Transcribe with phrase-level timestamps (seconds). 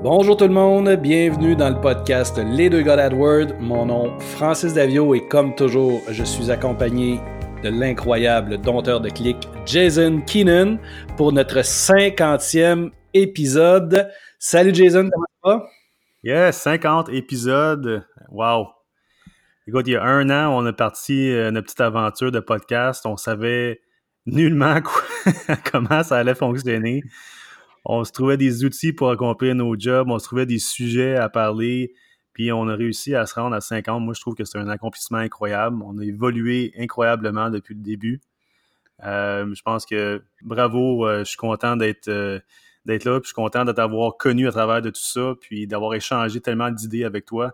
[0.00, 3.58] Bonjour tout le monde, bienvenue dans le podcast Les deux gars d'AdWord.
[3.58, 7.20] Mon nom Francis Davio et comme toujours, je suis accompagné
[7.64, 10.78] de l'incroyable dompteur de clics Jason Keenan
[11.16, 14.08] pour notre 50e épisode.
[14.38, 15.68] Salut Jason, comment ça va?
[16.22, 18.06] Yes, 50 épisodes.
[18.30, 18.68] Wow.
[19.66, 23.04] Écoute, il y a un an, on a parti euh, notre petite aventure de podcast.
[23.04, 23.80] On savait
[24.26, 24.80] nullement
[25.72, 27.02] comment ça allait fonctionner
[27.88, 31.30] on se trouvait des outils pour accomplir nos jobs, on se trouvait des sujets à
[31.30, 31.94] parler,
[32.34, 34.02] puis on a réussi à se rendre à 50.
[34.02, 35.82] Moi, je trouve que c'est un accomplissement incroyable.
[35.82, 38.20] On a évolué incroyablement depuis le début.
[39.04, 42.38] Euh, je pense que bravo, euh, je suis content d'être euh,
[42.84, 45.66] d'être là, puis je suis content de t'avoir connu à travers de tout ça, puis
[45.66, 47.52] d'avoir échangé tellement d'idées avec toi.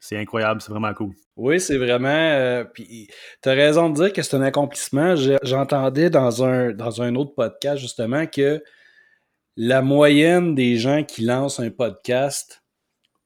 [0.00, 1.14] C'est incroyable, c'est vraiment cool.
[1.36, 2.62] Oui, c'est vraiment.
[2.74, 3.08] puis
[3.42, 5.14] tu as raison de dire que c'est un accomplissement.
[5.42, 8.62] J'entendais dans un autre podcast justement que
[9.56, 12.62] la moyenne des gens qui lancent un podcast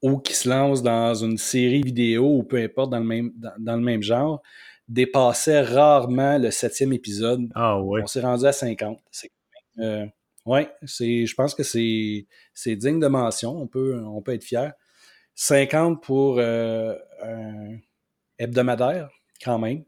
[0.03, 3.77] ou qui se lancent dans une série vidéo ou peu importe dans le même, dans,
[3.77, 4.41] le même genre
[4.89, 7.49] dépassait rarement le septième épisode.
[7.55, 8.03] Ah ouais.
[8.03, 8.99] On s'est rendu à 50.
[9.79, 10.07] Euh,
[10.47, 13.57] ouais, c'est, je pense que c'est, c'est digne de mention.
[13.57, 14.73] On peut, on peut être fier.
[15.35, 17.77] 50 pour euh, un
[18.39, 19.11] hebdomadaire,
[19.45, 19.85] quand même.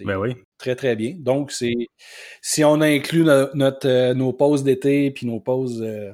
[0.00, 0.36] Ben oui.
[0.58, 1.14] Très, très bien.
[1.18, 1.74] Donc, c'est
[2.42, 6.10] si on inclut notre, euh, nos pauses d'été puis nos pauses, euh,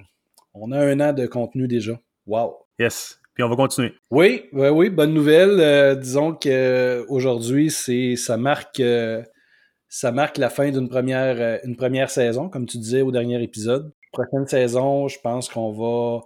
[0.55, 2.01] on a un an de contenu déjà.
[2.27, 2.57] Wow.
[2.79, 3.21] Yes.
[3.35, 3.93] Puis on va continuer.
[4.11, 4.91] Oui, oui, oui.
[4.91, 5.61] Bonne nouvelle.
[5.61, 8.83] Euh, disons qu'aujourd'hui, c'est ça marque
[9.89, 13.93] ça marque la fin d'une première, une première saison, comme tu disais au dernier épisode.
[14.13, 16.23] Prochaine saison, je pense qu'on va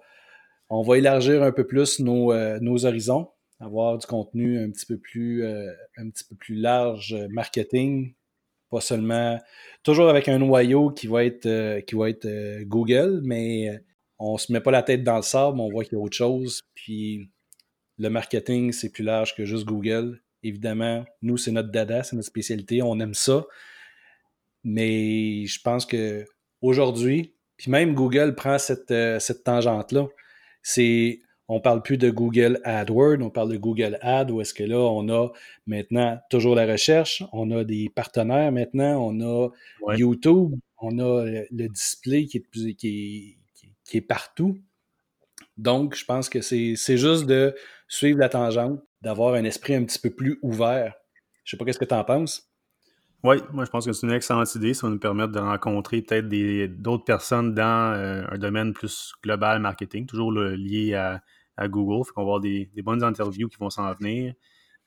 [0.68, 3.28] on va élargir un peu plus nos, nos horizons
[3.60, 8.14] avoir du contenu un petit peu plus, euh, un petit peu plus large euh, marketing,
[8.70, 9.38] pas seulement
[9.82, 13.80] toujours avec un noyau qui va être, euh, Google, mais
[14.18, 16.16] on se met pas la tête dans le sable, on voit qu'il y a autre
[16.16, 16.62] chose.
[16.74, 17.30] Puis
[17.98, 20.22] le marketing, c'est plus large que juste Google.
[20.42, 23.44] Évidemment, nous, c'est notre dada, c'est notre spécialité, on aime ça.
[24.64, 26.24] Mais je pense que
[26.62, 30.06] aujourd'hui, puis même Google prend cette, cette tangente-là.
[30.62, 31.20] C'est
[31.52, 34.78] on parle plus de Google AdWords, on parle de Google Ad, où est-ce que là,
[34.78, 35.30] on a
[35.66, 39.48] maintenant toujours la recherche, on a des partenaires maintenant, on a
[39.96, 44.60] YouTube, on a le display qui est, qui est, partout.
[45.58, 47.52] Donc, je pense que c'est juste de
[47.88, 50.94] suivre la tangente, d'avoir un esprit un petit peu plus ouvert.
[51.42, 52.48] Je sais pas qu'est-ce que tu en penses.
[53.24, 54.72] Oui, moi je pense que c'est une excellente idée.
[54.72, 56.28] Ça va nous permettre de rencontrer peut-être
[56.80, 61.20] d'autres personnes dans euh, un domaine plus global marketing, toujours lié à
[61.60, 62.04] à Google.
[62.04, 64.34] Fait qu'on va avoir des, bonnes interviews qui vont s'en venir.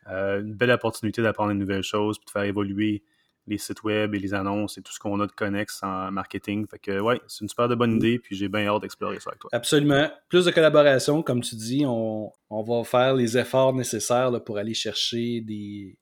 [0.09, 3.03] Euh, une belle opportunité d'apprendre de nouvelles choses, puis de faire évoluer
[3.45, 6.65] les sites web et les annonces et tout ce qu'on a de connexe en marketing.
[6.67, 9.39] Fait que ouais, c'est une super bonne idée, puis j'ai bien hâte d'explorer ça avec
[9.39, 9.49] toi.
[9.53, 10.09] Absolument.
[10.29, 15.41] Plus de collaboration, comme tu dis, on, va faire les efforts nécessaires pour aller chercher
[15.41, 15.97] des,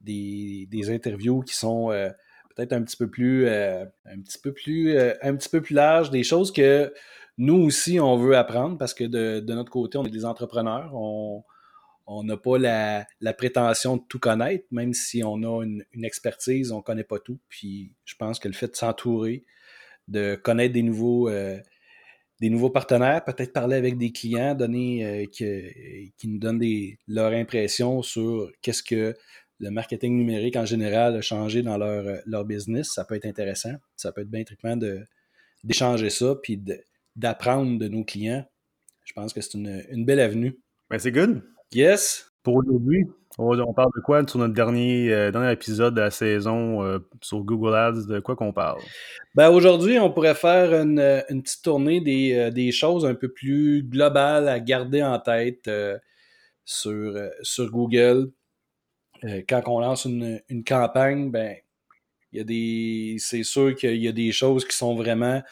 [0.00, 2.10] des, interviews qui sont euh,
[2.54, 6.10] peut-être un petit peu plus euh, un petit peu plus un petit peu plus larges,
[6.10, 6.92] des choses que
[7.38, 10.94] nous aussi, on veut apprendre parce que de, notre côté, on est des entrepreneurs.
[10.94, 16.78] On n'a pas la, prétention de tout connaître, même si on a une, expertise, on
[16.78, 17.38] ne connaît pas tout.
[17.48, 19.44] Puis je pense que le fait de s'entourer,
[20.08, 21.58] de connaître des nouveaux, euh,
[22.40, 26.62] des nouveaux partenaires, peut-être parler avec des clients, donner euh, qui nous donnent
[27.08, 29.16] leur impression sur qu'est-ce que
[29.62, 33.74] le marketing numérique en général a changé dans leur, leur business, ça peut être intéressant.
[33.96, 34.76] Ça peut être bien trippant
[35.62, 36.60] d'échanger ça, puis
[37.14, 38.44] d'apprendre de nos clients.
[39.04, 40.58] Je pense que c'est une, belle avenue.
[40.90, 41.42] Ben, c'est good.
[41.72, 42.28] Yes.
[42.42, 43.06] Pour aujourd'hui,
[43.38, 47.44] on parle de quoi sur notre dernier, euh, dernier épisode de la saison euh, sur
[47.44, 48.06] Google Ads?
[48.08, 48.80] De quoi qu'on parle?
[49.36, 50.96] Ben aujourd'hui, on pourrait faire une,
[51.40, 52.02] petite tournée
[52.36, 55.70] euh, des, choses un peu plus globales à garder en tête
[56.64, 58.32] sur, sur Google.
[59.48, 61.56] Quand on lance une, campagne, ben,
[62.32, 63.16] il y a des.
[63.18, 65.42] C'est sûr qu'il y a des choses qui sont vraiment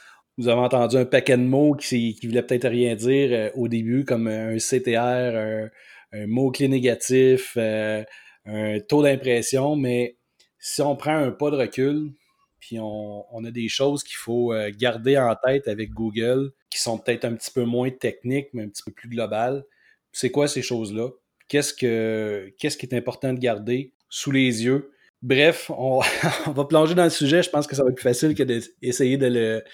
[0.40, 3.68] vous avez entendu un paquet de mots qui, qui voulaient peut-être rien dire euh, au
[3.68, 5.68] début, comme un CTR,
[6.12, 8.02] un, mot-clé négatif, euh,
[8.46, 10.16] un taux d'impression, mais
[10.58, 12.12] si on prend un pas de recul,
[12.58, 16.96] puis on, a des choses qu'il faut euh, garder en tête avec Google, qui sont
[16.96, 19.64] peut-être un petit peu moins techniques, mais un petit peu plus globales.
[20.12, 21.10] C'est quoi ces choses-là?
[21.50, 24.92] Qu'est-ce, que, qu'est-ce qui est important de garder sous les yeux?
[25.20, 26.00] Bref, on,
[26.46, 27.42] on va plonger dans le sujet.
[27.42, 29.64] Je pense que ça va être plus facile que d'essayer de le,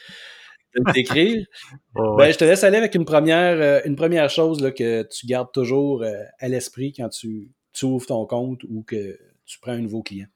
[0.95, 1.45] d'écrire.
[1.95, 5.27] ben, je te laisse aller avec une première, euh, une première chose là, que tu
[5.27, 9.73] gardes toujours euh, à l'esprit quand tu, tu, ouvres ton compte ou que tu prends
[9.73, 10.29] un nouveau client.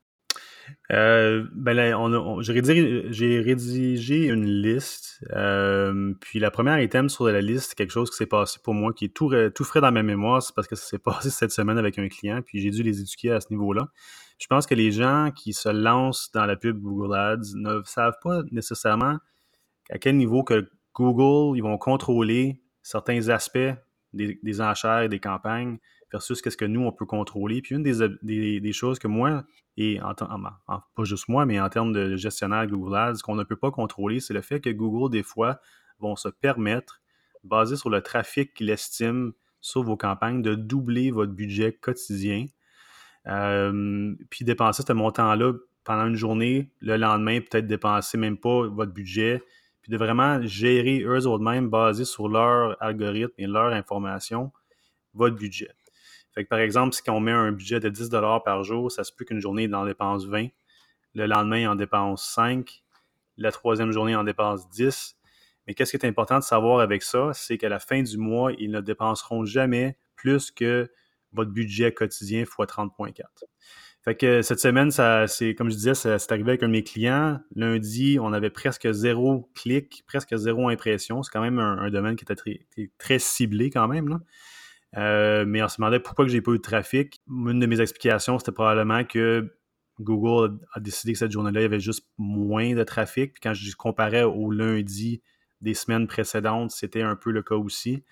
[0.92, 1.74] Euh, ben
[2.40, 5.24] j'ai rédigé, une liste.
[5.32, 8.74] Euh, puis la première item sur la liste, c'est quelque chose qui s'est passé pour
[8.74, 10.42] moi, qui est tout, tout frais dans ma mémoire.
[10.42, 13.00] C'est parce que ça s'est passé cette semaine avec un client, puis j'ai dû les
[13.00, 13.88] éduquer à ce niveau-là.
[14.38, 18.16] Je pense que les gens qui se lancent dans la pub Google Ads ne savent
[18.22, 19.18] pas nécessairement
[19.90, 23.58] à quel niveau que Google, ils vont contrôler certains aspects
[24.12, 25.78] des, des enchères et des campagnes
[26.12, 27.62] versus qu'est-ce que nous, on peut contrôler.
[27.62, 29.44] Puis une des, des, choses que moi,
[29.76, 33.56] et en, pas juste moi, mais en termes de gestionnaire Google Ads, qu'on ne peut
[33.56, 35.60] pas contrôler, c'est le fait que Google, des fois,
[35.98, 37.00] vont se permettre,
[37.44, 42.46] basé sur le trafic qu'il estime sur vos campagnes, de doubler votre budget quotidien.
[43.26, 45.52] Euh, puis dépenser ce montant-là
[45.84, 49.42] pendant une journée, le lendemain, peut-être dépenser même pas votre budget,
[49.82, 54.52] puis de vraiment gérer eux autres-mêmes, basé sur leur algorithme et leur information,
[55.14, 55.70] votre budget.
[56.34, 58.10] Fait que par exemple, si on met un budget de 10
[58.44, 60.48] par jour, ça se peut qu'une journée, il en dépense 20.
[61.14, 62.82] Le lendemain, il en dépense 5.
[63.36, 65.16] La troisième journée, il en dépense 10.
[65.66, 68.52] Mais qu'est-ce qui est important de savoir avec ça, c'est qu'à la fin du mois,
[68.58, 70.90] ils ne dépenseront jamais plus que
[71.32, 73.22] votre budget quotidien x 30.4.
[74.02, 77.38] Fait que cette semaine, c'est comme je disais, c'est arrivé avec un de mes clients.
[77.54, 81.22] Lundi, on avait presque zéro clic, presque zéro impression.
[81.22, 82.66] C'est quand même un, domaine qui était très,
[82.96, 84.08] très ciblé quand même.
[84.08, 84.20] Là.
[84.96, 87.20] Euh, mais on se demandait pourquoi j'ai pas eu de trafic.
[87.28, 89.54] Une de mes explications, c'était probablement que
[90.00, 93.32] Google a décidé que cette journée-là, il y avait juste moins de trafic.
[93.32, 95.22] Puis quand je comparais au lundi
[95.60, 98.02] des semaines précédentes, c'était un peu le cas aussi.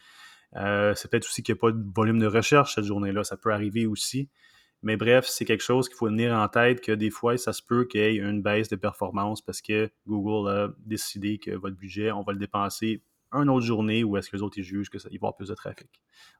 [0.57, 3.25] Euh, c'est peut-être aussi qu'il n'y a pas de volume de recherche cette journée-là.
[3.25, 4.29] Ça peut arriver aussi.
[4.83, 7.63] Mais bref, c'est quelque chose qu'il faut tenir en tête que des fois, ça se
[7.63, 11.77] peut qu'il y ait une baisse de performance parce que Google a décidé que votre
[11.77, 13.03] budget, on va le dépenser
[13.33, 15.49] une autre journée ou est-ce que les autres ils jugent qu'il va y avoir plus
[15.49, 15.89] de trafic.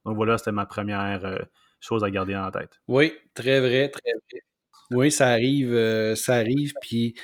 [0.05, 1.39] Donc voilà, c'était ma première euh,
[1.81, 2.81] chose à garder en tête.
[2.89, 4.43] Oui, très vrai, très vrai.
[4.91, 7.15] Oui, ça arrive, euh, ça arrive, puis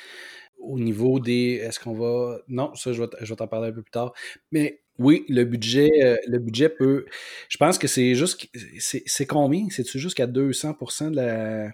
[0.58, 1.60] au niveau des.
[1.62, 2.38] Est-ce qu'on va.
[2.48, 4.12] Non, ça, je vais, t'en parler un peu plus tard.
[4.52, 7.06] Mais oui, le budget, euh, le budget peut.
[7.48, 8.48] Je pense que c'est juste.
[8.78, 9.66] C'est combien?
[9.70, 11.72] C'est-tu jusqu'à 200% de la.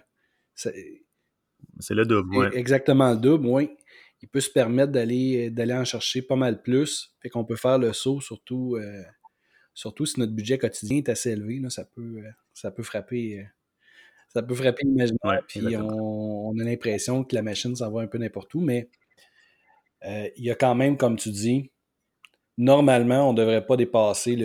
[0.55, 2.45] C'est le double, oui.
[2.53, 3.69] Exactement le double, oui
[4.21, 7.13] il peut se permettre d'aller, d'aller en chercher pas mal plus.
[7.19, 9.03] Fait qu'on peut faire le saut, surtout, euh,
[9.73, 11.59] surtout si notre budget quotidien est assez élevé.
[11.59, 13.39] Là, ça, peut, euh, ça peut frapper.
[13.39, 13.43] Euh,
[14.29, 18.17] ça peut frapper l'imaginaire, puis on, a l'impression que la machine s'en va un peu
[18.17, 18.89] n'importe où, mais
[20.05, 21.69] il y a quand même, comme tu dis,
[22.57, 24.37] normalement, on ne devrait pas dépasser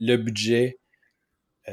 [0.00, 0.80] le, budget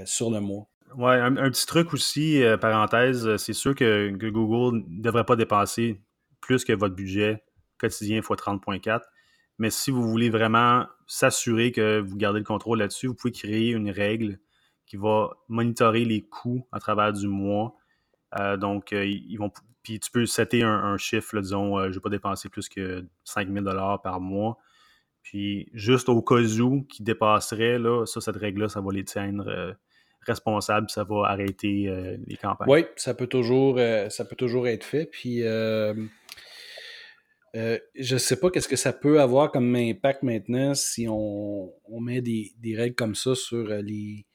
[0.05, 0.69] sur le mois.
[0.95, 5.99] Ouais, un, petit truc aussi, parenthèse, c'est sûr que, que Google ne devrait pas dépasser
[6.47, 7.43] plus que votre budget
[7.77, 9.01] quotidien x 30.4.
[9.59, 13.71] Mais si vous voulez vraiment s'assurer que vous gardez le contrôle là-dessus, vous pouvez créer
[13.71, 14.39] une règle
[14.85, 17.75] qui va monitorer les coûts à travers du mois.
[18.39, 19.51] Euh, donc, euh, ils vont,
[19.83, 23.05] puis tu peux setter un, chiffre, disons, euh, je ne vais pas dépenser plus que
[23.25, 24.57] 5000 dollars par mois.
[25.23, 29.75] Puis, juste au cas où qui dépasserait, là, ça, cette règle-là, ça va les tiendre
[30.21, 32.69] responsables, ça va arrêter les campagnes.
[32.69, 33.77] Oui, ça peut toujours,
[34.09, 35.05] ça peut toujours être fait.
[35.05, 35.41] Puis,
[37.57, 41.73] euh, je ne sais pas qu'est-ce que ça peut avoir comme impact maintenant si on,
[41.99, 44.25] met des, règles comme ça sur euh, les,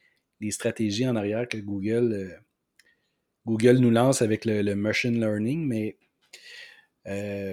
[0.51, 2.37] stratégies en arrière que Google, euh,
[3.47, 5.65] Google nous lance avec le, machine learning.
[5.67, 5.97] Mais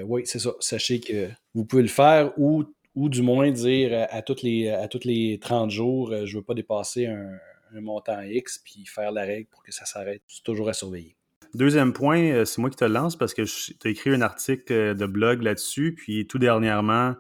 [0.06, 0.54] oui, c'est ça.
[0.60, 2.64] Sachez que vous pouvez le faire ou,
[2.96, 6.46] ou du moins dire à, toutes les, à toutes les 30 jours, je ne veux
[6.46, 7.38] pas dépasser un,
[7.76, 10.24] un montant X puis faire la règle pour que ça s'arrête.
[10.28, 11.19] C'est toujours à surveiller.
[11.56, 14.72] Deuxième point, euh, c'est moi qui te lance parce que tu as écrit un article
[14.72, 15.96] euh, de blog là-dessus.
[15.96, 17.16] Puis tout dernièrement,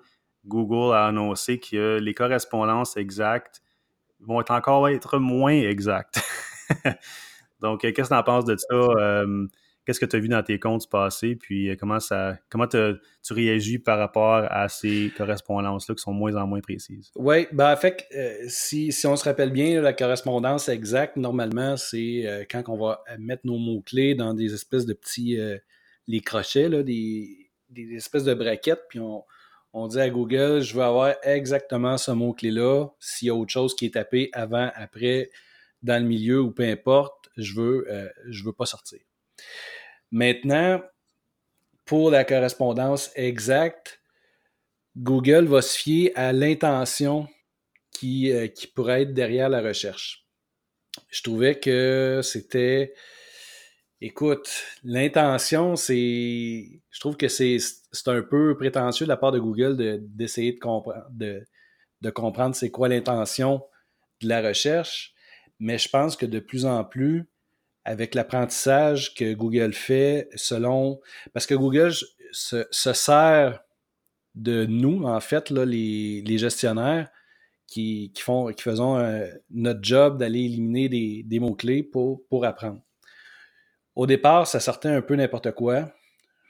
[0.45, 3.61] Google a annoncé que les correspondances exactes
[4.19, 6.21] vont encore être moins exactes.
[7.61, 9.25] Donc, euh, qu'est-ce que tu en penses de ça?
[9.89, 12.77] Qu'est-ce que tu as vu dans tes comptes passés, puis euh, comment ça comment tu
[13.31, 17.09] réagis par rapport à ces correspondances-là qui sont moins en moins précises?
[17.15, 22.21] Oui, ben en fait, euh, si, on se rappelle bien, la correspondance exacte, normalement, c'est
[22.27, 25.39] euh, quand on va mettre nos mots-clés dans des espèces de petits
[26.07, 27.49] les crochets, là, des,
[27.95, 29.23] espèces de braquettes, puis on,
[29.73, 32.89] on dit à Google, je veux avoir exactement ce mot-clé-là.
[32.99, 35.31] S'il y a autre chose qui est tapé avant, après,
[35.81, 37.87] dans le milieu ou peu importe, je veux,
[38.27, 38.99] je veux pas sortir.
[40.11, 40.81] Maintenant,
[41.85, 44.01] pour la correspondance exacte,
[44.97, 47.27] Google va se fier à l'intention
[47.91, 50.25] qui, euh, qui pourrait être derrière la recherche.
[51.09, 52.93] Je trouvais que c'était.
[54.01, 54.49] Écoute,
[54.83, 56.81] l'intention, c'est.
[56.89, 57.57] Je trouve que c'est
[58.07, 59.75] un peu prétentieux de la part de Google
[60.15, 60.59] d'essayer de,
[61.11, 61.45] de,
[62.01, 63.63] de comprendre c'est quoi l'intention
[64.21, 65.13] de la recherche,
[65.59, 67.25] mais je pense que de plus en plus,
[67.89, 70.99] avec l'apprentissage que Google fait selon...
[71.33, 71.91] Parce que Google
[72.31, 73.61] se, sert
[74.35, 77.09] de nous, en fait, là, les, gestionnaires,
[77.65, 80.87] qui, font, qui faisons euh, notre job d'aller éliminer
[81.23, 82.79] des, mots-clés pour, pour apprendre.
[83.95, 85.91] Au départ, ça sortait un peu n'importe quoi.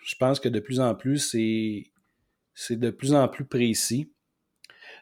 [0.03, 1.85] Je pense que de plus en plus, c'est,
[2.53, 4.11] c'est de plus en plus précis.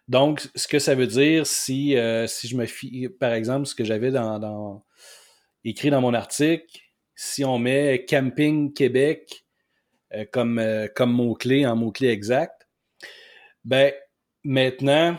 [0.07, 3.73] Donc, ce que ça veut dire, si, euh, si je me fie, par exemple, ce
[3.73, 4.85] que j'avais dans,
[5.69, 6.79] écrit dans mon article,
[7.15, 9.45] si on met Camping Québec
[10.13, 12.67] euh, comme, euh, comme mot-clé en mot-clé exact,
[13.65, 13.91] ben
[14.43, 15.17] maintenant,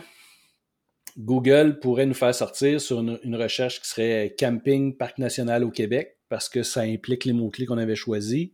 [1.17, 6.17] Google pourrait nous faire sortir sur une, recherche qui serait Camping Parc National au Québec,
[6.29, 8.49] parce que ça implique les mots-clés qu'on avait choisis.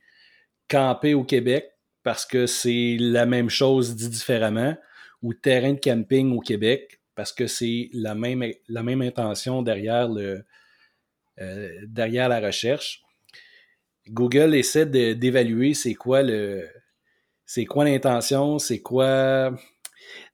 [0.67, 1.69] Camper au Québec,
[2.03, 4.75] parce que c'est la même chose dit différemment
[5.21, 10.45] ou terrain de camping au Québec, parce que c'est la même, intention derrière, le,
[11.37, 13.01] derrière la recherche.
[14.07, 16.69] Google essaie d'évaluer c'est quoi le
[17.45, 19.55] c'est quoi l'intention, c'est quoi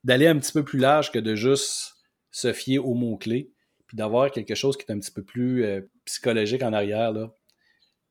[0.04, 1.94] d'aller un petit peu plus large que de juste
[2.30, 3.52] se fier aux mots-clés,
[3.86, 7.12] puis d'avoir quelque chose qui est un petit peu plus euh, psychologique en arrière.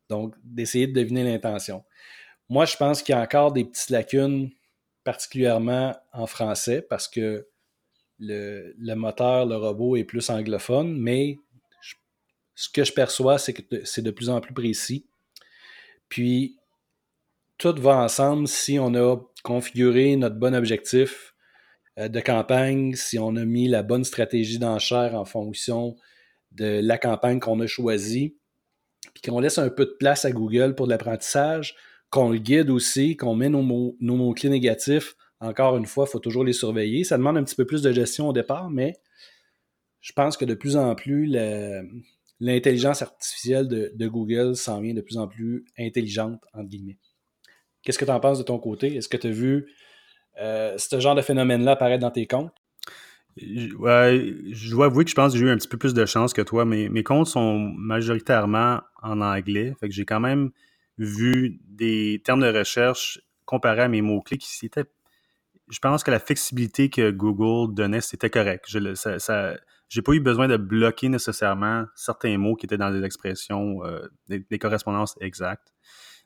[0.10, 1.84] Donc, d'essayer de deviner l'intention.
[2.50, 4.52] Moi, je pense qu'il y a encore des petites lacunes
[5.04, 7.48] particulièrement en français parce que
[8.20, 11.40] le, moteur, le robot est plus anglophone, mais
[12.56, 15.06] ce que je perçois, c'est que c'est de plus en plus précis.
[16.10, 16.58] Puis,
[17.58, 21.36] tout va ensemble si on a configuré notre bon objectif
[22.00, 25.96] euh, de campagne, si on a mis la bonne stratégie d'enchère en fonction
[26.52, 28.36] de la campagne qu'on a choisie,
[29.14, 31.76] puis qu'on laisse un peu de place à Google pour de l'apprentissage,
[32.10, 35.16] qu'on le guide aussi, qu'on met nos mots-clés négatifs.
[35.40, 37.04] Encore une fois, il faut toujours les surveiller.
[37.04, 38.98] Ça demande un petit peu plus de gestion au départ, mais
[40.02, 41.28] je pense que de plus en plus,
[42.42, 46.98] l'intelligence artificielle de, Google s'en vient de plus en plus intelligente, entre guillemets.
[47.84, 48.96] Qu'est-ce que tu en penses de ton côté?
[48.96, 49.72] Est-ce que tu as vu
[50.40, 52.52] euh, ce genre de phénomène-là apparaître dans tes comptes?
[53.38, 56.34] Je dois avouer que je pense que j'ai eu un petit peu plus de chance
[56.34, 56.66] que toi.
[56.66, 59.74] mais mes comptes sont majoritairement en anglais.
[59.80, 60.50] Fait j'ai quand même
[60.98, 64.86] vu des termes de recherche comparés à mes mots-clés qui étaient.
[65.70, 68.66] Je pense que la flexibilité que Google donnait, c'était correct.
[68.68, 68.80] Je
[70.00, 74.08] n'ai pas eu besoin de bloquer nécessairement certains mots qui étaient dans des expressions, euh,
[74.28, 75.74] des, correspondances exactes.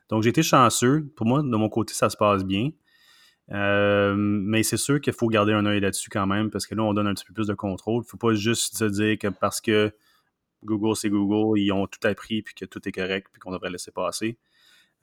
[0.08, 1.12] Donc, j'ai été chanceux.
[1.16, 2.70] Pour moi, de mon côté, ça se passe bien.
[3.52, 6.82] Euh, mais c'est sûr qu'il faut garder un œil là-dessus quand même, parce que là,
[6.82, 8.02] on donne un petit peu plus de contrôle.
[8.02, 9.92] Il ne faut pas juste se dire que parce que
[10.64, 13.70] Google, c'est Google, ils ont tout appris, puis que tout est correct, puis qu'on devrait
[13.70, 14.38] laisser passer.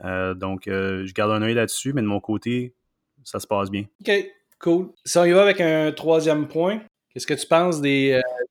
[0.03, 2.75] Euh, donc, euh, je garde un œil là-dessus, mais de mon côté,
[3.23, 3.85] ça se passe bien.
[4.01, 4.11] OK,
[4.59, 4.89] cool.
[5.05, 8.43] Si on y va avec un troisième point, qu'est-ce que tu penses des, euh,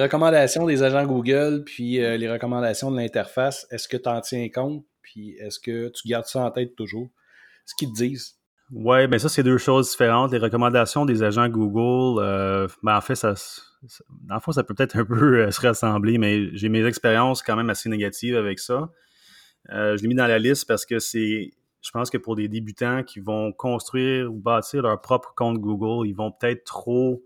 [0.00, 3.66] recommandations des agents Google, puis les recommandations de l'interface?
[3.70, 7.08] Est-ce que tu en tiens compte, puis est-ce que tu gardes ça en tête toujours?
[7.66, 8.34] Ce qu'ils te disent?
[8.70, 10.32] Oui, bien ça, c'est deux choses différentes.
[10.32, 12.22] Les recommandations des agents Google,
[12.82, 17.42] ben en fait, ça, ça peut peut-être un peu se rassembler, mais j'ai mes expériences
[17.42, 18.90] quand même assez négatives avec ça.
[19.70, 21.50] Euh, je l'ai mis dans la liste parce que c'est,
[21.82, 26.06] je pense que pour des débutants qui vont construire ou bâtir leur propre compte Google,
[26.06, 27.22] ils vont peut-être trop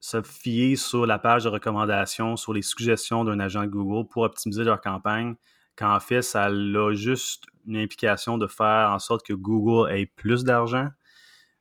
[0.00, 4.64] se fier sur la page de recommandation, sur les suggestions d'un agent Google pour optimiser
[4.64, 5.34] leur campagne,
[5.76, 10.06] quand en fait, ça a juste une implication de faire en sorte que Google ait
[10.06, 10.88] plus d'argent.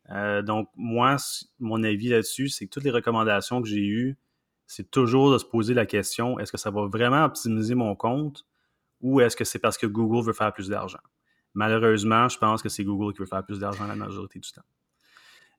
[0.10, 1.18] Euh, donc, moi,
[1.60, 4.18] mon avis là-dessus, c'est que toutes les recommandations que j'ai eues,
[4.66, 8.46] c'est toujours de se poser la question, est-ce que ça va vraiment optimiser mon compte
[9.02, 11.00] ou est-ce que c'est parce que Google veut faire plus d'argent?
[11.54, 14.64] Malheureusement, je pense que c'est Google qui veut faire plus d'argent la majorité du temps.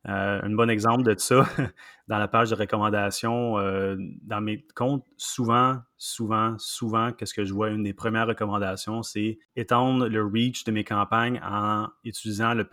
[0.06, 1.46] Euh, un bon exemple de ça,
[2.08, 7.52] dans la page de recommandation, euh, dans mes comptes, souvent, souvent, souvent, qu'est-ce que je
[7.52, 12.66] vois, une des premières recommandations, c'est étendre le reach de mes campagnes en utilisant le,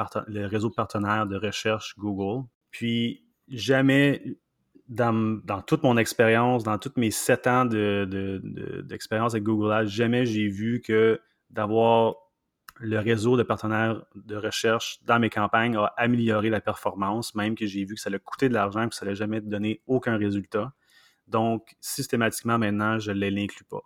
[0.46, 2.48] réseau de partenaires de recherche Google.
[2.70, 4.22] Puis, jamais
[4.88, 10.25] dans, toute mon expérience, dans tous mes sept ans d'expérience de, avec Google Ads, jamais
[10.25, 12.15] j'ai vu que d'avoir
[12.77, 17.65] le réseau de partenaires de recherche dans mes campagnes a amélioré la performance, même que
[17.65, 20.17] j'ai vu que ça allait coûter de l'argent et que ça n'allait jamais donner aucun
[20.17, 20.74] résultat.
[21.27, 23.82] Donc, systématiquement, maintenant, je ne l'inclus pas.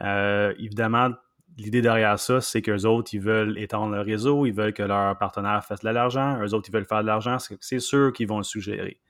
[0.00, 1.10] Euh, évidemment,
[1.56, 5.16] l'idée derrière ça, c'est qu'eux autres, ils veulent étendre leur réseau, ils veulent que leurs
[5.18, 8.38] partenaires fassent de l'argent, eux autres, ils veulent faire de l'argent, c'est sûr qu'ils vont
[8.38, 9.00] le suggérer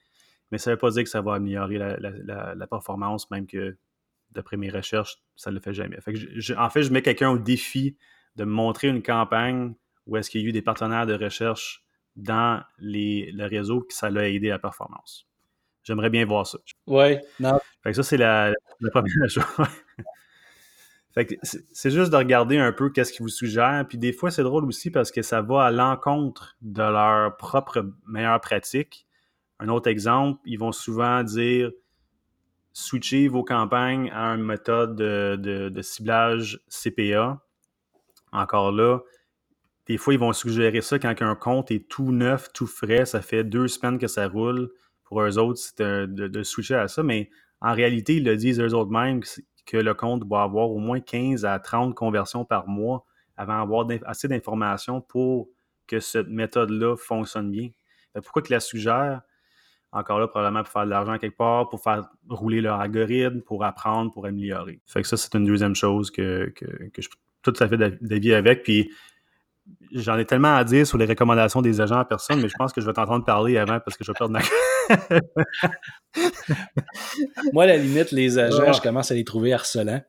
[0.52, 3.76] mais ça ne veut pas dire que ça va améliorer la, performance, même que
[4.30, 5.96] d'après mes recherches, ça ne le fait jamais.
[5.96, 7.96] en fait, je mets quelqu'un au défi
[8.36, 9.74] de montrer une campagne
[10.06, 11.84] où est-ce qu'il y a eu des partenaires de recherche
[12.16, 15.26] dans les, le réseau qui ça l'a aidé la performance.
[15.84, 16.58] J'aimerais bien voir ça.
[16.86, 17.58] Oui, non.
[17.92, 18.52] ça, c'est la,
[18.92, 19.44] première chose.
[21.72, 23.86] c'est juste de regarder un peu qu'est-ce qu'ils vous suggèrent.
[23.88, 27.90] Puis des fois, c'est drôle aussi parce que ça va à l'encontre de leur propre
[28.06, 29.06] meilleure pratique.
[29.58, 31.70] Un autre exemple, ils vont souvent dire
[32.72, 37.40] switcher vos campagnes à une méthode de, ciblage CPA.
[38.32, 39.00] Encore là,
[39.86, 43.20] des fois, ils vont suggérer ça quand un compte est tout neuf, tout frais, ça
[43.20, 44.70] fait deux semaines que ça roule.
[45.04, 47.02] Pour eux autres, c'est de, switcher à ça.
[47.02, 49.22] Mais en réalité, ils le disent eux autres mêmes
[49.66, 53.04] que le compte doit avoir au moins 15 à 30 conversions par mois
[53.36, 55.48] avant d'avoir assez d'informations pour
[55.86, 57.70] que cette méthode-là fonctionne bien.
[58.14, 59.22] Pourquoi tu la suggères?
[59.90, 63.62] Encore là, probablement pour faire de l'argent quelque part, pour faire rouler leur algorithme, pour
[63.64, 64.80] apprendre, pour améliorer.
[64.86, 67.08] Fait que ça, c'est une deuxième chose que, je
[67.42, 68.62] tout à fait d'avis avec.
[68.62, 68.90] Puis
[69.92, 72.72] j'en ai tellement à dire sur les recommandations des agents à personne, mais je pense
[72.72, 74.40] que je vais t'entendre parler avant parce que je vais perdre ma.
[77.52, 78.72] Moi, à la limite, les agents, ah.
[78.72, 80.02] je commence à les trouver harcelants.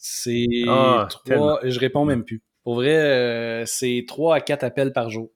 [0.00, 1.60] C'est ah, trois.
[1.64, 2.42] Je réponds même plus.
[2.62, 5.30] Pour vrai, euh, c'est trois à quatre appels par jour.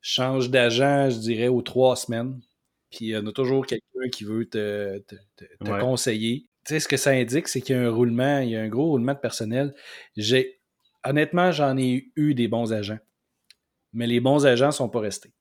[0.00, 2.40] Je change d'agent, je dirais, aux trois semaines.
[2.90, 5.02] Puis il y en a toujours quelqu'un qui veut te,
[5.80, 6.46] conseiller.
[6.66, 8.60] Tu sais, ce que ça indique, c'est qu'il y a un roulement, il y a
[8.60, 9.74] un gros roulement de personnel.
[10.16, 10.61] J'ai
[11.04, 12.98] honnêtement, j'en ai eu des bons agents.
[13.92, 15.32] Mais les bons agents ne sont pas restés.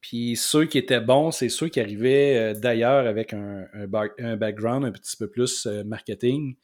[0.00, 3.66] Puis ceux qui étaient bons, c'est ceux qui arrivaient euh, d'ailleurs avec un,
[4.36, 6.56] background un petit peu plus euh, marketing,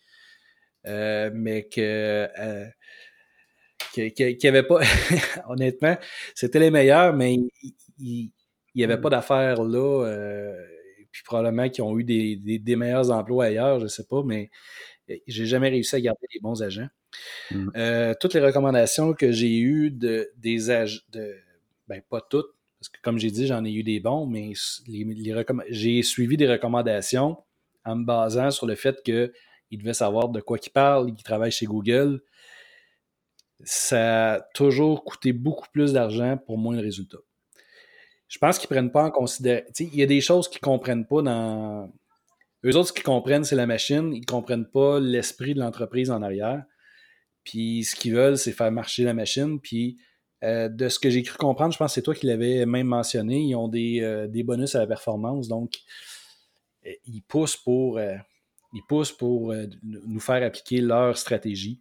[0.86, 2.28] euh, mais que
[3.92, 4.80] qui n'avaient pas,
[5.48, 5.96] honnêtement,
[6.34, 7.36] c'était les meilleurs, mais
[7.98, 8.30] il
[8.74, 10.54] n'y avait pas d'affaires là.
[11.12, 14.50] puis probablement qu'ils ont eu des, des, meilleurs emplois ailleurs, je ne sais pas, mais
[15.28, 16.88] j'ai jamais réussi à garder les bons agents.
[17.50, 17.70] Mm.
[17.76, 21.34] Euh, toutes les recommandations que j'ai eues de, des agents, de,
[21.88, 24.52] ben pas toutes, parce que comme j'ai dit, j'en ai eu des bons, mais
[25.70, 27.38] j'ai suivi des recommandations
[27.84, 29.32] en me basant sur le fait qu'il
[29.72, 32.20] devait savoir de quoi il parle, qu'il travaille chez Google.
[33.62, 37.18] Ça a toujours coûté beaucoup plus d'argent pour moins de résultats.
[38.28, 39.66] Je pense qu'ils ne prennent pas en considération.
[39.78, 41.92] Il y a des choses qu'ils ne comprennent pas dans.
[42.64, 44.12] Eux autres, ce qu'ils comprennent, c'est la machine.
[44.12, 46.64] Ils ne comprennent pas l'esprit de l'entreprise en arrière.
[47.44, 49.60] Puis ce qu'ils veulent, c'est faire marcher la machine.
[49.60, 49.98] Puis
[50.42, 52.86] euh, de ce que j'ai cru comprendre, je pense que c'est toi qui l'avais même
[52.86, 55.48] mentionné, ils ont des, euh, bonus à la performance.
[55.48, 55.72] Donc,
[56.86, 61.80] euh, ils poussent pour, ils poussent pour nous faire appliquer leur stratégie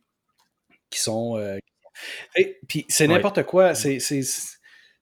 [0.89, 1.38] qui sont.
[2.36, 3.76] Et, puis c'est n'importe quoi.
[3.76, 3.99] C'est,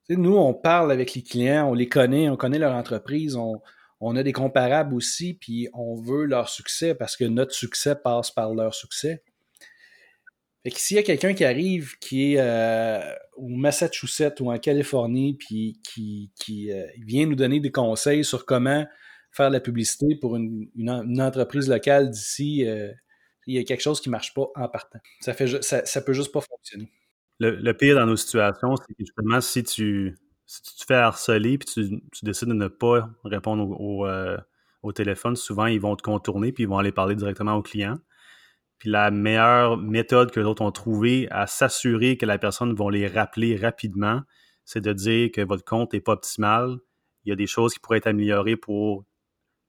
[0.09, 3.61] nous, on parle avec les clients, on les connaît, on connaît leur entreprise, on,
[4.01, 8.31] on a des comparables aussi, puis on veut leur succès parce que notre succès passe
[8.31, 9.23] par leur succès.
[10.63, 13.01] Fait que s'il y a quelqu'un qui arrive qui est euh,
[13.35, 18.85] au Massachusetts ou en Californie, puis qui, euh, vient nous donner des conseils sur comment
[19.31, 20.69] faire la publicité pour une,
[21.19, 22.91] entreprise locale d'ici, euh,
[23.47, 24.99] il y a quelque chose qui ne marche pas en partant.
[25.21, 26.91] Ça fait ça, ça peut juste pas fonctionner.
[27.39, 31.67] Le, pire dans nos situations, c'est que justement, si tu, tu te fais harceler puis
[31.73, 34.05] tu, décides de ne pas répondre au,
[34.83, 37.97] au téléphone, souvent ils vont te contourner puis ils vont aller parler directement au client.
[38.81, 42.89] Puis la meilleure méthode que les autres ont trouvée à s'assurer que la personne va
[42.89, 44.23] les rappeler rapidement,
[44.65, 46.79] c'est de dire que votre compte n'est pas optimal.
[47.23, 49.05] Il y a des choses qui pourraient être améliorées pour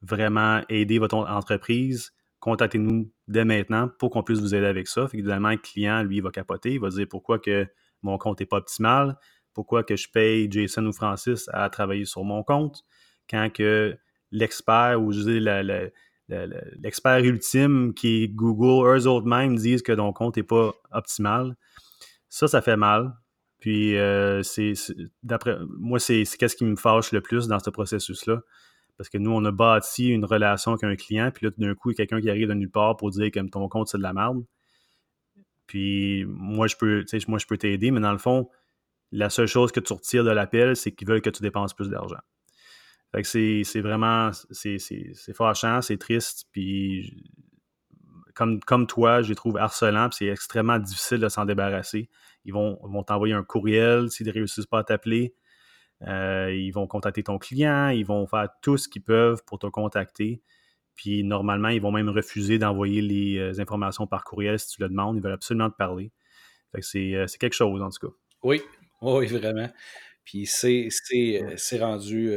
[0.01, 2.15] vraiment aider votre entreprise.
[2.41, 5.07] Contactez-nous dès maintenant pour qu'on puisse vous aider avec ça.
[5.07, 6.73] Fait évidemment, le client, lui, va capoter.
[6.73, 7.67] Il va dire pourquoi que
[8.01, 9.19] mon compte n'est pas optimal,
[9.53, 12.83] pourquoi que je paye Jason ou Francis à travailler sur mon compte,
[13.29, 13.95] quand que
[14.31, 15.63] l'expert ou je dis la,
[16.79, 21.57] l'expert ultime qui est Google, eux autres mêmes disent que ton compte n'est pas optimal.
[22.29, 23.15] Ça, ça fait mal.
[23.59, 24.73] Puis, euh, c'est,
[25.23, 28.41] d'après moi, c'est, qu'est-ce qui me fâche le plus dans ce processus-là.
[28.97, 31.91] Parce que nous, on a bâti une relation avec un client, puis là, d'un coup,
[31.91, 33.99] il y a quelqu'un qui arrive de nulle part pour dire que ton compte, c'est
[33.99, 34.45] de la merde.
[35.67, 38.49] Puis, moi, je peux, moi, je peux t'aider, mais dans le fond,
[39.13, 41.89] la seule chose que tu retires de l'appel, c'est qu'ils veulent que tu dépenses plus
[41.89, 42.19] d'argent.
[43.13, 43.29] Fait que
[43.65, 44.79] c'est vraiment, c'est
[45.35, 47.31] fâchant, c'est triste, puis
[48.35, 52.09] comme, comme toi, je les trouve harcelants, puis c'est extrêmement difficile de s'en débarrasser.
[52.45, 55.35] Ils vont, vont t'envoyer un courriel s'ils ne réussissent pas à t'appeler.
[56.07, 59.67] Euh, ils vont contacter ton client, ils vont faire tout ce qu'ils peuvent pour te
[59.67, 60.43] contacter.
[60.95, 64.89] Puis normalement, ils vont même refuser d'envoyer les euh, informations par courriel si tu le
[64.89, 65.17] demandes.
[65.17, 66.13] Ils veulent absolument te parler.
[66.73, 68.15] Fait que c'est euh, quelque chose en tout cas.
[68.43, 68.63] Oui,
[69.03, 69.71] oui, vraiment.
[70.25, 70.89] Puis c'est
[71.79, 72.33] rendu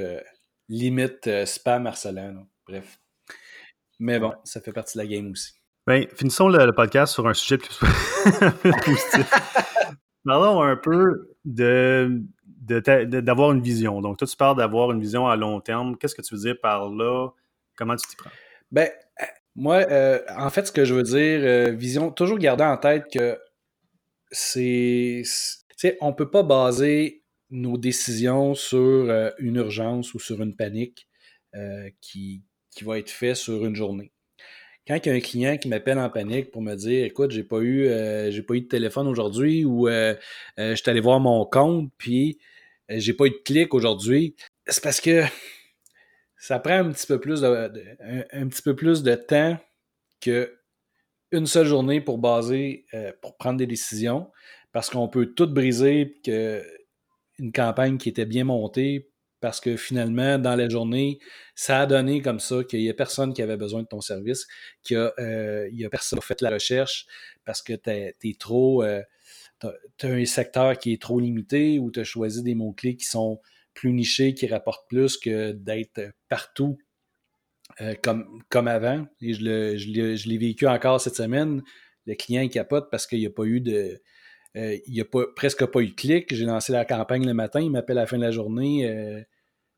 [0.69, 2.47] limite euh, spam harcelant.
[2.67, 2.99] Bref.
[3.99, 5.54] Mais bon, ça fait partie de la game aussi.
[5.88, 7.78] Ben, finissons le, podcast sur un sujet plus
[8.86, 9.32] positif.
[10.25, 12.23] Parlons un peu de
[12.67, 14.01] d'avoir une vision.
[14.01, 15.95] Donc, toi, tu parles d'avoir une vision à long terme.
[15.97, 17.30] Qu'est-ce que tu veux dire par là?
[17.75, 18.32] Comment tu t'y prends?
[18.71, 18.89] Ben,
[19.56, 23.06] Moi, euh, en fait, ce que je veux dire, euh, vision, toujours garder en tête
[23.13, 23.38] que
[24.32, 25.21] c'est.
[25.23, 27.23] Tu sais, on peut pas baser
[27.56, 31.08] nos décisions sur euh, une urgence ou sur une panique
[32.02, 32.44] qui,
[32.76, 34.12] qui va être fait sur une journée.
[34.86, 37.46] Quand il y a un client qui m'appelle en panique pour me dire écoute, j'ai
[37.46, 37.86] pas eu
[38.30, 42.39] j'ai pas eu de téléphone aujourd'hui ou je suis allé voir mon compte puis
[42.89, 44.36] j'ai pas eu de clic aujourd'hui,
[44.68, 45.24] c'est parce que
[46.38, 47.48] ça prend un petit peu plus de,
[48.32, 49.58] un, petit peu plus de temps
[50.22, 50.56] que
[51.32, 54.32] une seule journée pour baser, euh, pour prendre des décisions,
[54.72, 56.63] parce qu'on peut tout briser que
[57.39, 59.10] une campagne qui était bien montée,
[59.41, 61.19] parce que finalement, dans la journée,
[61.54, 64.48] ça a donné comme ça qu'il n'y a personne qui avait besoin de ton service,
[64.82, 67.06] qu'il y a, euh, a personne qui a fait la recherche
[67.43, 68.84] parce que tu es, trop.
[68.84, 69.04] Euh,
[69.60, 73.06] tu as un secteur qui est trop limité ou tu as choisi des mots-clés qui
[73.06, 73.39] sont
[73.74, 76.78] plus nichés, qui rapportent plus que d'être partout
[77.82, 79.06] euh, comme, comme avant.
[79.21, 81.62] Et je, l'ai vécu encore cette semaine.
[82.06, 84.02] Le client il capote parce qu'il n'y a pas eu de.
[84.56, 86.34] Euh, il n'y a pas, presque pas eu de clic.
[86.34, 88.88] J'ai lancé la campagne le matin, il m'appelle à la fin de la journée.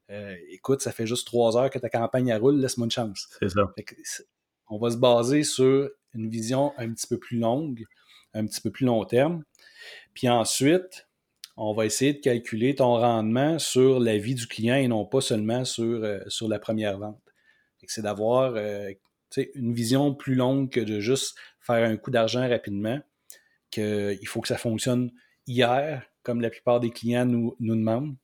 [0.10, 3.28] Euh, écoute, ça fait juste trois heures que ta campagne roule, laisse-moi une chance.
[3.40, 3.74] C'est ça.
[4.70, 7.84] on va se baser sur une vision un petit peu plus longue,
[8.34, 9.44] un petit peu plus long terme.
[10.14, 11.08] Puis ensuite,
[11.58, 15.22] on va essayer de calculer ton rendement sur la vie du client et non pas
[15.22, 17.20] seulement sur, euh, sur la première vente.
[17.90, 18.92] C'est d'avoir euh,
[19.56, 23.00] une vision plus longue que de juste faire un coup d'argent rapidement,
[23.72, 25.12] qu'il faut que ça fonctionne
[25.46, 28.16] hier, comme la plupart des clients nous, nous demandent,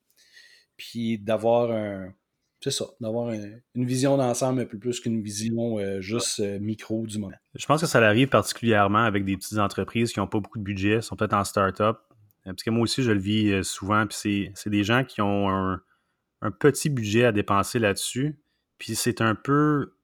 [0.78, 2.14] puis d'avoir un,
[2.62, 7.20] c'est ça, d'avoir une vision d'ensemble un peu plus qu'une vision euh, juste micro du
[7.20, 7.36] moment.
[7.56, 10.64] Je pense que ça arrive particulièrement avec des petites entreprises qui n'ont pas beaucoup de
[10.64, 12.00] budget, sont peut-être en start-up,
[12.48, 14.06] euh, parce que moi aussi, je le vis euh, souvent.
[14.08, 15.82] Puis c'est des gens qui ont un,
[16.60, 18.40] petit budget à dépenser là-dessus.
[18.78, 19.96] Puis c'est un peu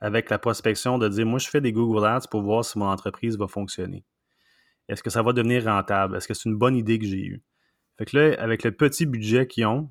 [0.00, 2.86] avec la prospection de dire moi, je fais des Google Ads pour voir si mon
[2.86, 4.04] entreprise va fonctionner.
[4.88, 6.16] Est-ce que ça va devenir rentable?
[6.16, 7.42] Est-ce que c'est une bonne idée que j'ai eue?
[7.96, 9.90] Fait que là, avec le petit budget qu'ils ont,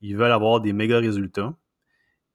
[0.00, 1.54] ils veulent avoir des méga résultats.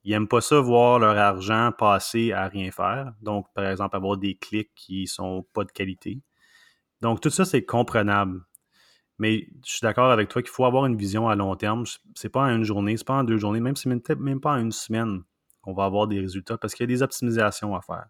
[0.04, 3.14] Ils n'aiment pas ça voir leur argent passer à rien faire.
[3.22, 6.22] Donc, par exemple, avoir des clics qui sont pas de qualité.
[7.02, 8.42] Donc, tout ça, c'est comprenable.
[9.18, 11.86] Mais je suis d'accord avec toi qu'il faut avoir une vision à long terme.
[12.16, 14.60] C'est pas en une journée, c'est pas en deux journées, même si même pas en
[14.60, 15.24] une semaine
[15.62, 18.08] qu'on va avoir des résultats parce qu'il y a des optimisations à faire.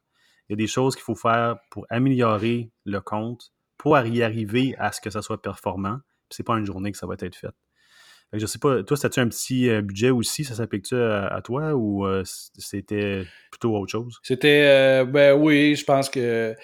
[0.48, 4.75] Il y a des choses qu'il faut faire pour améliorer le compte, pour y arriver
[4.77, 5.99] à ce que ça soit performant.
[6.29, 7.53] C'est pas une journée que ça va être fait.
[8.33, 10.43] Je je sais pas, toi, c'était-tu un petit euh, budget aussi?
[10.43, 14.19] Ça s'applique-tu à, toi ou euh, c'était plutôt autre chose?
[14.23, 16.55] C'était, euh, ben oui, je pense que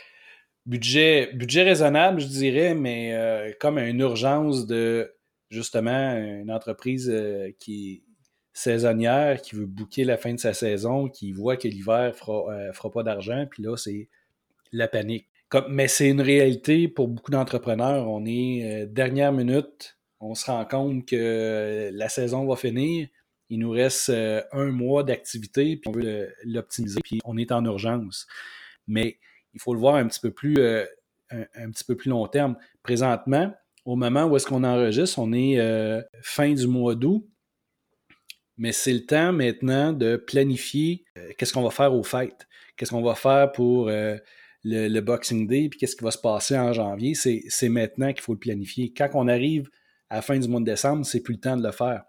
[0.65, 1.31] budget,
[1.63, 5.13] raisonnable, je dirais, mais comme une urgence de
[5.49, 7.11] justement une entreprise
[7.59, 8.03] qui est
[8.53, 12.91] saisonnière, qui veut bouquer la fin de sa saison, qui voit que l'hiver fera, fera
[12.91, 14.09] pas d'argent, puis là, c'est
[14.71, 15.27] la panique.
[15.49, 18.07] Comme, mais c'est une réalité pour beaucoup d'entrepreneurs.
[18.07, 23.07] On est dernière minute, on se rend compte que la saison va finir.
[23.49, 28.27] Il nous reste un mois d'activité, puis on veut l'optimiser, puis on est en urgence.
[28.87, 29.17] Mais
[29.53, 30.85] il faut le voir un petit peu plus, euh,
[31.31, 32.55] un, petit peu plus long terme.
[32.83, 33.53] Présentement,
[33.85, 37.27] au moment où est-ce qu'on enregistre, on est euh, fin du mois d'août,
[38.57, 42.91] mais c'est le temps maintenant de planifier euh, qu'est-ce qu'on va faire aux fêtes, qu'est-ce
[42.91, 43.89] qu'on va faire pour
[44.63, 47.13] le, Boxing Day, puis qu'est-ce qui va se passer en janvier.
[47.15, 48.93] C'est maintenant qu'il faut le planifier.
[48.93, 49.69] Quand on arrive
[50.09, 52.03] à la fin du mois de décembre, c'est plus le temps de le faire.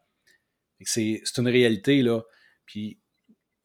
[0.83, 2.23] C'est une réalité, là.
[2.65, 2.99] Puis,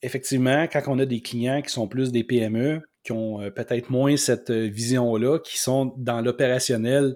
[0.02, 3.89] effectivement, quand on a des clients qui sont plus des PME, qui ont euh, peut-être
[3.89, 7.15] moins cette euh, vision-là, qui sont dans l'opérationnel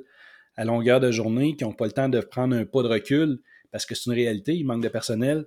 [0.55, 3.41] à longueur de journée, qui n'ont pas le temps de prendre un pas de recul,
[3.71, 5.45] parce que c'est une réalité, il manque de personnel,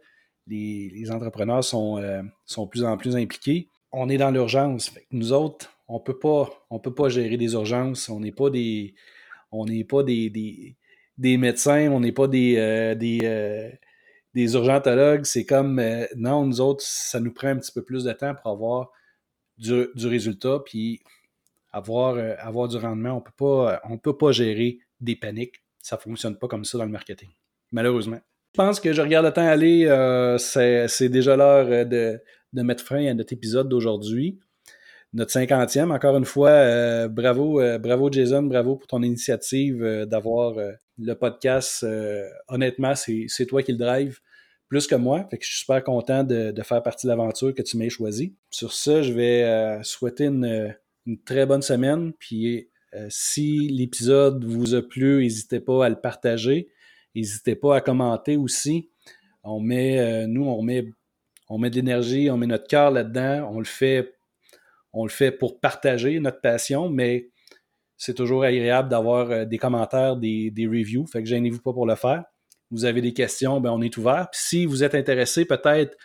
[0.48, 3.68] les, entrepreneurs sont, euh, sont plus en plus impliqués.
[3.92, 4.92] On est dans l'urgence.
[5.10, 6.48] Nous autres, on peut pas,
[6.82, 8.08] peut pas gérer des urgences.
[8.08, 8.94] On n'est pas des,
[9.88, 10.76] pas des,
[11.18, 13.72] des, médecins, on n'est pas des, des,
[14.34, 15.24] des urgentologues.
[15.24, 15.82] C'est comme,
[16.16, 18.90] non, nous autres, ça nous prend un petit peu plus de temps pour avoir
[19.58, 21.02] du, résultat, puis
[21.72, 23.16] avoir, euh, du rendement.
[23.16, 25.62] On peut pas, on peut pas gérer des paniques.
[25.80, 27.30] Ça fonctionne pas comme ça dans le marketing,
[27.72, 28.20] malheureusement.
[28.54, 29.86] Je pense que je regarde le temps aller.
[29.86, 32.20] Euh, c'est déjà l'heure euh, de,
[32.52, 34.38] de, mettre fin à notre épisode d'aujourd'hui.
[35.14, 40.54] Notre cinquantième, encore une fois, bravo, bravo Jason, bravo pour ton initiative d'avoir
[40.98, 41.86] le podcast.
[42.48, 44.20] honnêtement, c'est toi qui le drive
[44.72, 45.26] plus que moi.
[45.30, 48.34] Fait que je suis super content de, faire partie de l'aventure que tu m'aies choisi.
[48.48, 50.74] Sur ça, je vais euh, souhaiter une,
[51.26, 52.14] très bonne semaine.
[52.18, 56.70] Puis euh, si l'épisode vous a plu, n'hésitez pas à le partager.
[57.14, 58.88] N'hésitez pas à commenter aussi.
[59.44, 60.86] On met, euh, nous, on met,
[61.50, 63.50] on met de l'énergie, on met notre cœur là-dedans.
[63.52, 64.14] On le fait,
[64.92, 67.30] on le fait pour partager notre passion, mais
[67.96, 71.06] c'est toujours agréable d'avoir euh, des commentaires, des, reviews.
[71.06, 72.24] Fait que gênez-vous pas pour le faire.
[72.70, 74.28] Vous avez des questions, ben on est ouvert.
[74.32, 75.96] Si vous êtes intéressé peut-être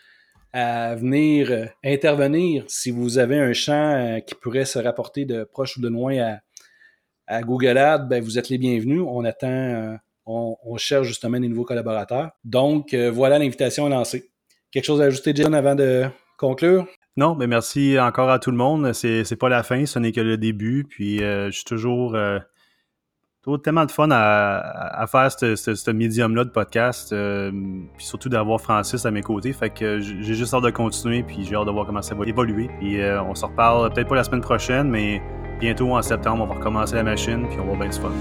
[0.53, 5.43] à venir euh, intervenir, si vous avez un champ euh, qui pourrait se rapporter de
[5.43, 6.37] proche ou de loin
[7.27, 9.01] à, Google Ads, ben vous êtes les bienvenus.
[9.05, 12.29] On attend, on, cherche justement des nouveaux collaborateurs.
[12.45, 14.31] Donc voilà, l'invitation lancée.
[14.71, 16.05] Quelque chose à ajouter, John, avant de
[16.37, 16.87] conclure?
[17.17, 18.93] Non, mais merci encore à tout le monde.
[18.93, 20.85] C'est, c'est pas la fin, ce n'est que le début.
[20.87, 22.37] Puis euh, je suis toujours, euh,
[23.63, 24.59] tellement de fun à,
[25.01, 27.13] à faire ce, médium-là de podcast.
[27.13, 27.51] Euh,
[27.95, 29.51] puis surtout d'avoir Francis à mes côtés.
[29.51, 31.23] Fait que j'ai juste hâte de continuer.
[31.23, 32.69] Puis j'ai hâte de voir comment ça va évoluer.
[32.79, 35.19] Puis euh, on se reparle peut-être pas la semaine prochaine, mais
[35.59, 37.47] bientôt en septembre, on va recommencer la machine.
[37.47, 38.11] Puis on va bien du fun.